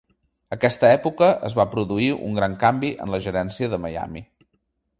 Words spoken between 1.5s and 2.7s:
va produir un gran